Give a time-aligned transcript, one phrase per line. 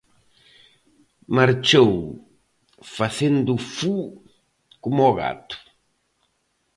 [1.35, 1.91] Marchou
[2.97, 3.95] facendo fu
[4.81, 5.55] coma o gato.